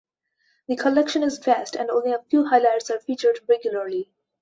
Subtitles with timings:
[0.67, 4.09] The collection is vast and only a few highlights are featured regularly.